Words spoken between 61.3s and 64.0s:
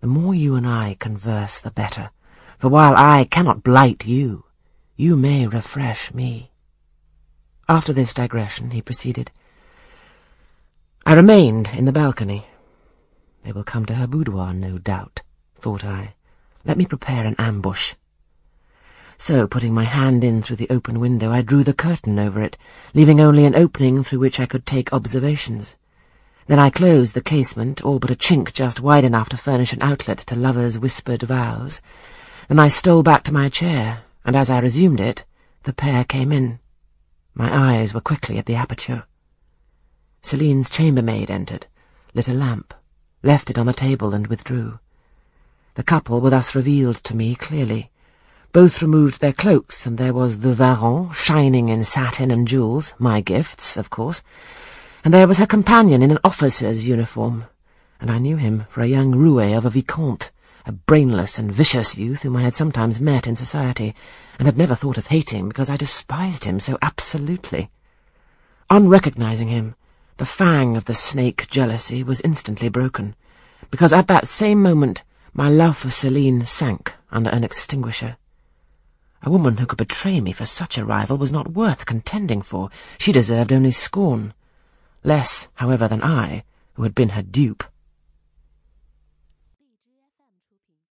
and vicious youth whom I had sometimes met in society,